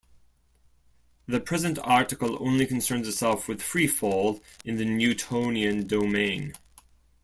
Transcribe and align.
The 1.27 1.39
present 1.39 1.77
article 1.83 2.41
only 2.43 2.65
concerns 2.65 3.07
itself 3.07 3.47
with 3.47 3.61
free 3.61 3.85
fall 3.85 4.41
in 4.65 4.77
the 4.77 4.83
Newtonian 4.85 5.85
domain. 5.85 6.53